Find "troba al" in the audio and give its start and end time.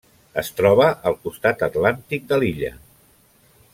0.59-1.17